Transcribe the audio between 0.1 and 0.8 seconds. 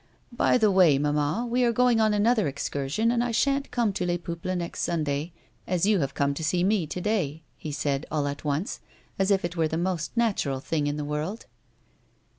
"By the